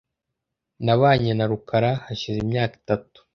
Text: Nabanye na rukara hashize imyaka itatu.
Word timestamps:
Nabanye 0.85 1.31
na 1.35 1.45
rukara 1.51 1.91
hashize 2.05 2.37
imyaka 2.45 2.73
itatu. 2.81 3.19